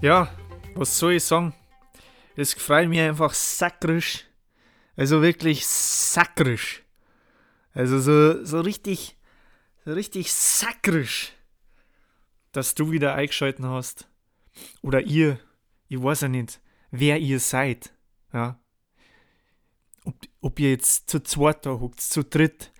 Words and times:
Ja, 0.00 0.28
was 0.74 0.96
soll 0.96 1.14
ich 1.14 1.24
sagen? 1.24 1.52
Es 2.36 2.54
gefreut 2.54 2.88
mich 2.88 3.00
einfach 3.00 3.34
sakrisch. 3.34 4.24
Also 4.98 5.22
wirklich 5.22 5.64
sakrisch. 5.64 6.82
Also 7.72 8.00
so, 8.00 8.44
so 8.44 8.60
richtig, 8.60 9.16
so 9.84 9.92
richtig 9.92 10.32
sakrisch, 10.32 11.34
dass 12.50 12.74
du 12.74 12.90
wieder 12.90 13.14
eingeschalten 13.14 13.64
hast. 13.64 14.08
Oder 14.82 15.02
ihr, 15.02 15.38
ich 15.86 16.02
weiß 16.02 16.22
ja 16.22 16.28
nicht, 16.28 16.60
wer 16.90 17.20
ihr 17.20 17.38
seid. 17.38 17.94
Ja. 18.32 18.60
Ob, 20.02 20.16
ob 20.40 20.58
ihr 20.58 20.70
jetzt 20.70 21.08
zu 21.08 21.22
zweit 21.22 21.64
da 21.64 21.78
hockt, 21.78 22.00
zu 22.00 22.24
dritt, 22.24 22.72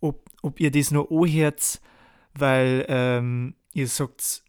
ob, 0.00 0.28
ob 0.42 0.58
ihr 0.58 0.72
das 0.72 0.90
nur 0.90 1.08
anhört, 1.12 1.80
weil 2.34 2.84
ähm, 2.88 3.54
ihr 3.74 3.86
sagt, 3.86 4.42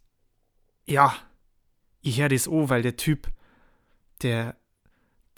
ja, 0.87 1.15
ich 2.01 2.19
höre 2.19 2.29
das 2.29 2.47
an, 2.47 2.69
weil 2.69 2.81
der 2.81 2.97
Typ, 2.97 3.31
der, 4.23 4.57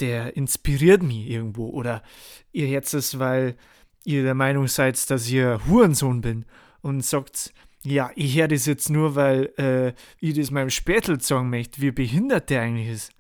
der 0.04 0.36
inspiriert 0.36 1.02
mich 1.02 1.30
irgendwo. 1.30 1.70
Oder 1.70 2.04
ihr 2.52 2.68
hört 2.68 2.94
es, 2.94 3.20
weil 3.20 3.56
ihr 4.04 4.24
der 4.24 4.36
Meinung 4.36 4.68
seid, 4.68 5.10
dass 5.10 5.32
ein 5.32 5.66
Hurensohn 5.66 6.20
bin 6.20 6.46
und 6.82 7.06
sagt, 7.06 7.54
ja, 7.84 8.12
ich 8.16 8.38
höre 8.38 8.50
das 8.50 8.66
jetzt 8.66 8.90
nur, 8.90 9.16
weil 9.16 9.54
äh, 9.58 9.94
ich 10.20 10.34
das 10.34 10.52
meinem 10.52 10.70
Spätel 10.70 11.22
sagen 11.22 11.50
möchte, 11.50 11.82
wie 11.82 11.92
behindert 11.92 12.50
der 12.50 12.64
eigentlich 12.64 12.90
ist. 12.90 13.12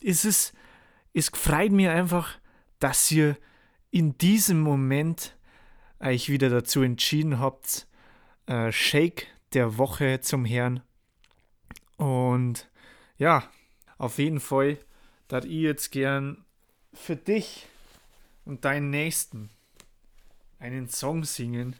Es 0.00 0.24
ist, 0.24 0.54
es 1.12 1.28
freut 1.28 1.72
mir 1.72 1.90
einfach, 1.90 2.38
dass 2.78 3.10
ihr 3.10 3.36
in 3.90 4.16
diesem 4.18 4.60
Moment 4.60 5.36
euch 5.98 6.28
wieder 6.28 6.50
dazu 6.50 6.82
entschieden 6.82 7.40
habt, 7.40 7.88
äh, 8.46 8.70
Shake 8.70 9.26
der 9.54 9.76
Woche 9.76 10.20
zum 10.20 10.44
Herrn. 10.44 10.82
Und 11.96 12.70
ja, 13.18 13.44
auf 13.98 14.18
jeden 14.18 14.40
Fall, 14.40 14.78
dass 15.32 15.46
ich 15.46 15.62
jetzt 15.62 15.90
gern 15.92 16.44
für 16.92 17.16
dich 17.16 17.66
und 18.44 18.66
deinen 18.66 18.90
Nächsten 18.90 19.48
einen 20.58 20.90
Song 20.90 21.24
singen. 21.24 21.74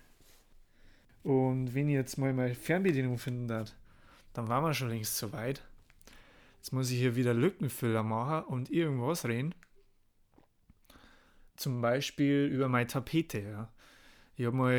Und 1.23 1.75
wenn 1.75 1.87
ich 1.91 1.95
jetzt 1.95 2.17
mal 2.17 2.33
meine 2.33 2.55
Fernbedienung 2.55 3.19
finden 3.19 3.49
darf, 3.49 3.75
dann 4.33 4.49
waren 4.49 4.65
wir 4.65 4.73
schon 4.73 4.89
längst 4.89 5.19
so 5.19 5.33
weit. 5.35 5.63
Jetzt 6.57 6.73
muss 6.73 6.91
ich 6.91 6.97
hier 6.97 7.15
wieder 7.15 7.35
Lückenfüller 7.35 8.03
machen 8.03 8.47
und 8.47 8.71
irgendwas 8.71 9.27
reden. 9.27 9.55
Zum 11.55 11.83
Beispiel 11.83 12.47
über 12.47 12.69
meine 12.69 12.87
Tapete. 12.87 13.41
Ja. 13.41 13.69
Ich 14.35 14.47
habe 14.47 14.57
mal 14.57 14.73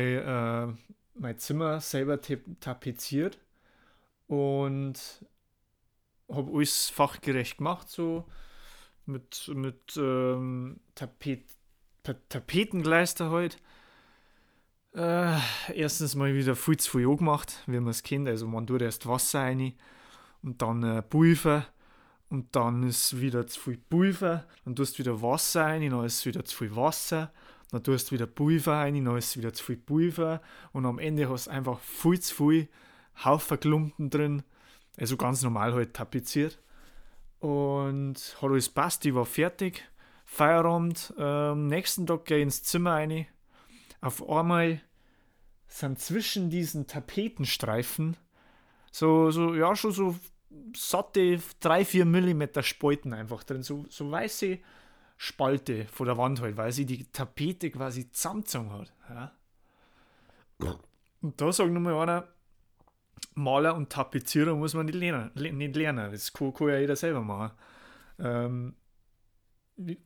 äh, 0.74 1.20
mein 1.20 1.38
Zimmer 1.38 1.80
selber 1.80 2.20
tapeziert 2.20 3.38
und 4.26 5.24
habe 6.28 6.50
alles 6.56 6.90
fachgerecht 6.90 7.58
gemacht, 7.58 7.88
so 7.88 8.26
mit, 9.06 9.50
mit 9.54 9.96
ähm, 9.96 10.80
Tapet, 10.94 11.44
Tapetengleister 12.28 13.30
halt. 13.30 13.58
Äh, 14.94 15.38
erstens 15.74 16.14
mal 16.14 16.34
wieder 16.34 16.54
viel 16.54 16.76
zu 16.76 16.90
viel 16.90 17.16
gemacht, 17.16 17.62
wie 17.66 17.80
man 17.80 17.88
es 17.88 18.02
kennt. 18.02 18.28
Also 18.28 18.46
man 18.46 18.66
tut 18.66 18.82
erst 18.82 19.06
Wasser 19.06 19.40
rein 19.40 19.74
und 20.42 20.62
dann 20.62 20.82
äh, 20.82 21.02
Pulver 21.02 21.66
und 22.28 22.54
dann 22.54 22.82
ist 22.84 23.20
wieder 23.20 23.46
zu 23.46 23.60
viel 23.60 23.78
Pulver, 23.78 24.46
dann 24.64 24.76
tust 24.76 24.94
du 24.94 24.98
wieder 25.00 25.20
Wasser 25.20 25.64
rein, 25.64 25.90
dann 25.90 26.04
ist 26.04 26.24
wieder 26.26 26.44
zu 26.44 26.56
viel 26.56 26.76
Wasser, 26.76 27.32
dann 27.70 27.82
tust 27.82 28.10
du 28.10 28.14
wieder 28.14 28.26
Pulver 28.26 28.74
rein, 28.74 29.04
dann 29.04 29.16
ist 29.16 29.36
wieder 29.36 29.52
zu 29.52 29.64
viel 29.64 29.76
Pulver 29.76 30.40
und 30.72 30.86
am 30.86 30.98
Ende 30.98 31.28
hast 31.28 31.46
du 31.46 31.50
einfach 31.50 31.80
viel 31.80 32.20
zu 32.20 32.34
viel 32.34 32.68
Haufen 33.24 33.60
Klumpen 33.60 34.10
drin 34.10 34.42
also 34.98 35.16
ganz 35.16 35.42
normal 35.42 35.74
halt 35.74 35.94
tapeziert. 35.94 36.58
Und 37.44 38.14
hat 38.40 38.42
alles 38.42 38.70
passt, 38.70 39.04
ich 39.04 39.14
war 39.14 39.26
fertig. 39.26 39.86
Feierabend, 40.24 41.12
ähm, 41.18 41.66
nächsten 41.66 42.06
Tag 42.06 42.24
gehe 42.24 42.38
ich 42.38 42.44
ins 42.44 42.62
Zimmer 42.62 42.92
rein. 42.92 43.26
Auf 44.00 44.26
einmal 44.26 44.80
sind 45.66 45.98
zwischen 45.98 46.48
diesen 46.48 46.86
Tapetenstreifen 46.86 48.16
so, 48.90 49.30
so, 49.30 49.54
ja, 49.54 49.76
schon 49.76 49.92
so 49.92 50.16
satte 50.74 51.38
3-4 51.60 52.06
mm 52.06 52.62
Spalten 52.62 53.12
einfach 53.12 53.44
drin, 53.44 53.62
so, 53.62 53.84
so 53.90 54.10
weiße 54.10 54.58
Spalte 55.18 55.84
vor 55.92 56.06
der 56.06 56.16
Wand 56.16 56.40
halt, 56.40 56.56
weil 56.56 56.72
sie 56.72 56.86
die 56.86 57.04
Tapete 57.12 57.70
quasi 57.70 58.10
zusammengezogen 58.10 58.72
hat. 58.72 58.92
Ja. 59.10 60.78
Und 61.20 61.38
da 61.38 61.52
sagt 61.52 61.72
nochmal 61.72 62.08
einer, 62.08 62.26
Maler 63.34 63.74
und 63.74 63.90
Tapezierer 63.90 64.54
muss 64.54 64.74
man 64.74 64.86
nicht 64.86 64.94
lernen. 64.94 65.30
Nicht 65.34 65.76
lernen. 65.76 66.10
Das 66.10 66.32
kann, 66.32 66.54
kann 66.54 66.68
ja 66.68 66.78
jeder 66.78 66.96
selber 66.96 67.20
machen. 67.20 67.50
Ähm, 68.18 68.74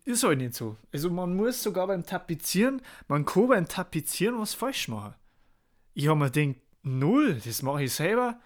ist 0.04 0.24
halt 0.24 0.38
nicht 0.38 0.54
so. 0.54 0.76
Also 0.92 1.10
man 1.10 1.36
muss 1.36 1.62
sogar 1.62 1.86
beim 1.86 2.04
Tapezieren, 2.04 2.80
man 3.06 3.24
kann 3.24 3.48
beim 3.48 3.68
Tapezieren 3.68 4.38
was 4.38 4.54
falsch 4.54 4.88
machen. 4.88 5.14
Ich 5.94 6.08
habe 6.08 6.18
mir 6.18 6.30
gedacht, 6.30 6.56
null, 6.82 7.40
das 7.44 7.62
mache 7.62 7.84
ich 7.84 7.92
selber. 7.92 8.40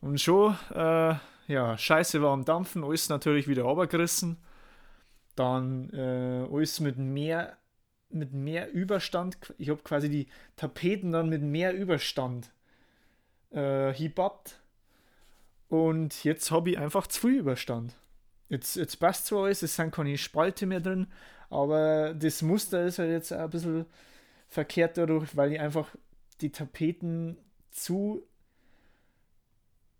Und 0.00 0.20
schon, 0.20 0.56
äh, 0.74 1.14
ja, 1.46 1.78
Scheiße 1.78 2.20
war 2.20 2.32
am 2.32 2.44
Dampfen, 2.44 2.84
alles 2.84 3.08
natürlich 3.08 3.48
wieder 3.48 3.62
runtergerissen. 3.62 4.36
Dann 5.36 5.90
äh, 5.90 6.46
alles 6.50 6.80
mit 6.80 6.98
mehr, 6.98 7.56
mit 8.10 8.32
mehr 8.32 8.70
Überstand. 8.72 9.38
Ich 9.56 9.70
habe 9.70 9.82
quasi 9.82 10.10
die 10.10 10.26
Tapeten 10.56 11.12
dann 11.12 11.28
mit 11.30 11.42
mehr 11.42 11.74
Überstand 11.74 12.50
äh, 13.56 13.92
hingepappt. 13.92 14.60
Und 15.68 16.22
jetzt 16.22 16.50
habe 16.50 16.70
ich 16.70 16.78
einfach 16.78 17.06
zu 17.06 17.22
viel 17.22 17.38
Überstand. 17.40 17.96
Jetzt, 18.48 18.76
jetzt 18.76 18.96
passt 18.96 19.26
zwar 19.26 19.44
alles, 19.44 19.62
es 19.62 19.74
sind 19.74 19.92
keine 19.92 20.16
Spalte 20.16 20.66
mehr 20.66 20.80
drin, 20.80 21.08
aber 21.50 22.14
das 22.14 22.42
Muster 22.42 22.84
ist 22.84 23.00
halt 23.00 23.10
jetzt 23.10 23.32
ein 23.32 23.50
bisschen 23.50 23.86
verkehrt 24.46 24.96
dadurch, 24.96 25.36
weil 25.36 25.52
ich 25.52 25.60
einfach 25.60 25.88
die 26.40 26.52
Tapeten 26.52 27.36
zu 27.72 28.24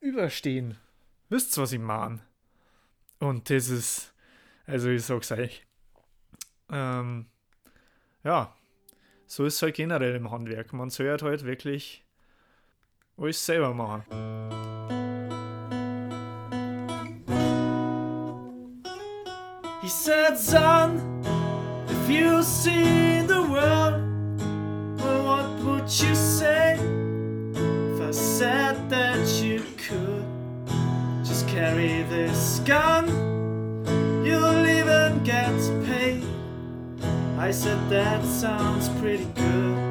überstehen. 0.00 0.78
Wisst 1.28 1.58
ihr, 1.58 1.62
was 1.62 1.72
ich 1.72 1.80
meine? 1.80 2.20
Und 3.18 3.50
das 3.50 3.68
ist, 3.68 4.14
also 4.66 4.90
ich 4.90 5.04
sag's 5.04 5.32
euch, 5.32 5.66
ähm, 6.70 7.26
ja, 8.22 8.54
so 9.26 9.44
ist 9.44 9.56
es 9.56 9.62
halt 9.62 9.74
generell 9.74 10.14
im 10.14 10.30
Handwerk. 10.30 10.72
Man 10.72 10.90
sollte 10.90 11.24
halt 11.24 11.44
wirklich 11.44 12.05
alles 13.18 13.38
selber 13.38 13.74
machen. 13.74 14.02
He 19.82 19.88
said, 19.88 20.36
son, 20.36 21.00
if 21.88 22.10
you 22.10 22.42
see 22.42 23.20
the 23.26 23.40
world, 23.42 24.02
well, 24.98 25.24
what 25.24 25.64
would 25.64 26.00
you 26.00 26.14
say 26.14 26.74
if 26.74 28.00
I 28.00 28.10
said 28.10 28.90
that 28.90 29.26
you 29.42 29.62
could 29.76 30.24
just 31.24 31.46
carry 31.48 32.02
this 32.10 32.60
gun? 32.64 33.06
You'll 34.24 34.66
even 34.66 35.22
get 35.22 35.54
paid. 35.86 36.24
I 37.38 37.52
said, 37.52 37.78
that 37.88 38.24
sounds 38.24 38.88
pretty 39.00 39.26
good. 39.36 39.85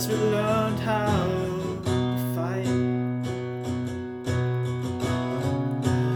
as 0.00 0.08
we 0.08 0.14
learned 0.14 0.80
how 0.80 1.26
to 1.84 2.00
fight. 2.34 2.66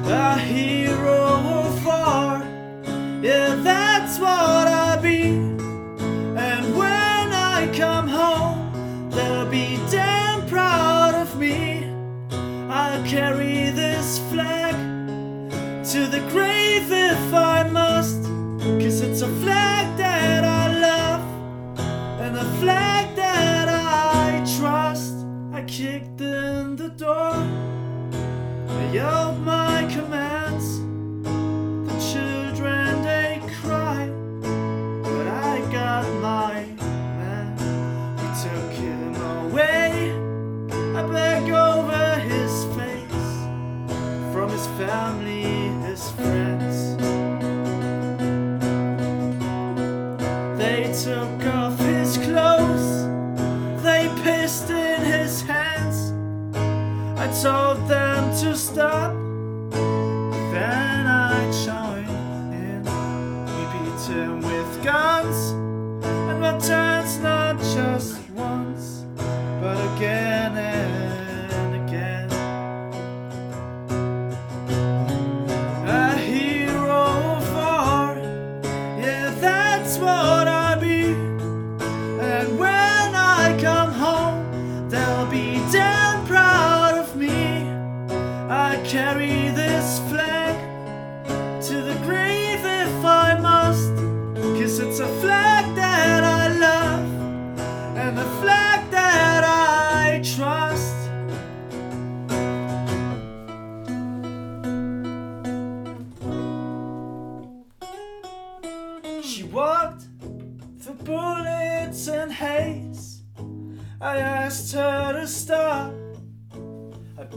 A 0.08 0.38
hero 0.38 1.64
for, 1.82 2.40
yeah, 3.22 3.54
that's 3.62 4.18
what 4.18 4.66
I 4.86 4.96
be. 5.02 5.22
And 6.48 6.64
when 6.80 7.26
I 7.56 7.70
come 7.76 8.08
home, 8.08 9.10
they'll 9.10 9.50
be 9.50 9.76
damn 9.90 10.48
proud 10.48 11.14
of 11.14 11.38
me. 11.38 11.84
I'll 12.70 13.04
carry 13.04 13.68
this 13.68 14.18
flag 14.30 14.74
to 15.92 16.06
the 16.06 16.22
grave 16.32 16.90
if 16.90 17.34
I 17.34 17.68
must, 17.68 18.22
cause 18.80 19.02
it's 19.02 19.20
a 19.20 19.32
flag 19.42 19.84
that 19.98 20.42
I 20.42 20.64
love, 20.88 21.22
and 22.22 22.34
the 22.34 22.44
flag 22.62 22.93
kicked 25.76 26.20
in 26.20 26.76
the 26.76 26.88
door. 26.88 27.34
I 28.68 28.90
yelled 28.92 29.40
my 29.40 29.84
commands. 29.92 30.33
I 57.24 57.28
told 57.42 57.88
them 57.88 58.22
to 58.42 58.54
stop, 58.54 59.14
I 88.50 88.76
carry 88.84 89.48
this 89.50 90.00
flag 90.10 90.54
to 91.62 91.80
the 91.80 91.94
grave 92.04 92.60
if 92.62 93.04
I 93.04 93.38
must. 93.40 93.94
Cause 94.60 94.78
it's 94.80 94.98
a 95.00 95.08
flag 95.20 95.74
that 95.74 96.22
I 96.22 96.48
love 96.58 97.08
and 97.96 98.18
the 98.18 98.28
flag 98.42 98.90
that 98.90 99.44
I 99.44 100.20
trust. 100.22 100.94
She 109.26 109.44
walked 109.44 110.04
through 110.80 110.94
bullets 111.04 112.08
and 112.08 112.30
haze. 112.30 113.22
I 114.02 114.18
asked 114.18 114.74
her. 114.74 114.93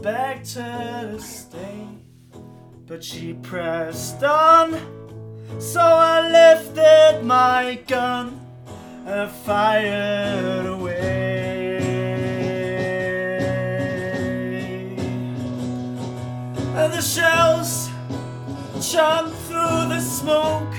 I 0.02 0.44
to 0.44 1.08
the 1.12 1.18
stay. 1.20 1.86
But 2.86 3.02
she 3.02 3.34
pressed 3.34 4.22
on. 4.22 4.78
So 5.58 5.80
I 5.80 6.30
lifted 6.30 7.24
my 7.24 7.82
gun 7.86 8.40
and 9.06 9.30
fired 9.30 10.66
away. 10.66 11.78
And 16.76 16.92
the 16.92 17.02
shells 17.02 17.88
jumped 18.80 19.36
through 19.48 19.88
the 19.88 20.00
smoke 20.00 20.74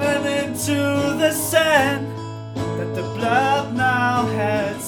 and 0.00 0.26
into 0.26 0.74
the 1.18 1.32
sand 1.32 2.06
that 2.56 2.94
the 2.94 3.02
blood 3.16 3.74
now 3.74 4.26
had 4.26 4.81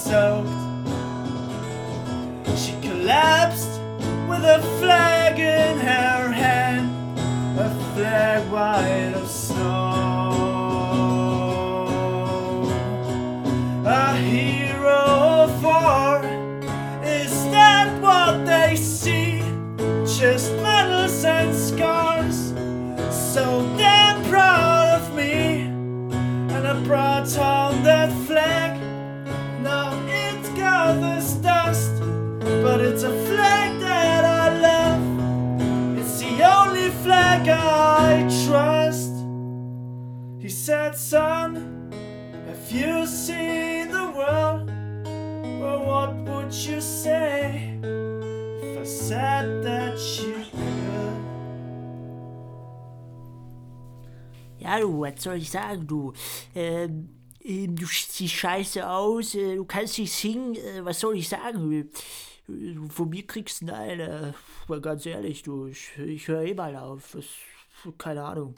with 4.45 4.65
a 4.65 4.79
flag 4.79 5.39
in 5.39 5.79
her 5.79 6.31
hand, 6.31 7.19
a 7.59 7.71
flag 7.95 8.51
white 8.51 9.15
of 9.15 9.29
snow. 9.29 9.63
A 13.87 14.17
hero 14.17 15.49
war, 15.63 16.21
is 17.03 17.33
that 17.53 18.01
what 18.03 18.45
they 18.45 18.77
see? 18.77 19.41
Just 20.19 20.53
medals 20.57 21.25
and 21.25 21.55
scars, 21.55 22.53
so 23.11 23.67
damn 23.79 23.94
He 40.45 40.51
said, 40.51 40.95
Son, 40.95 41.91
have 42.47 42.71
you 42.71 43.07
seen 43.07 43.89
the 43.91 44.13
world? 44.15 44.71
Well, 45.59 45.87
what 45.87 46.15
would 46.17 46.53
you 46.53 46.83
say 46.83 47.81
if 48.61 48.79
I 48.79 48.85
said 48.85 49.65
that 49.65 49.97
you 50.21 50.45
could? 50.51 51.15
Ja, 54.59 54.79
du, 54.81 55.01
was 55.01 55.23
soll 55.23 55.37
ich 55.37 55.51
sagen, 55.51 55.87
du? 55.87 56.13
Ähm, 56.55 57.09
ähm, 57.43 57.75
du 57.75 57.87
siehst 57.87 58.35
scheiße 58.35 58.87
aus, 58.87 59.35
äh, 59.35 59.57
du 59.57 59.65
kannst 59.65 59.99
nicht 59.99 60.13
singen, 60.13 60.57
äh, 60.57 60.85
was 60.85 61.01
soll 61.01 61.17
ich 61.17 61.27
sagen? 61.27 61.73
Äh, 61.73 61.87
Von 62.91 63.09
mir 63.09 63.27
kriegst 63.27 63.63
du 63.63 63.75
einen, 63.75 64.35
mal 64.69 64.81
ganz 64.83 65.07
ehrlich, 65.07 65.43
du, 65.43 65.69
ich, 65.69 65.97
ich 65.97 66.29
höre 66.29 66.43
eh 66.43 66.53
mal 66.53 66.77
auf. 66.77 67.17
Keine 67.97 68.23
Ahnung. 68.23 68.55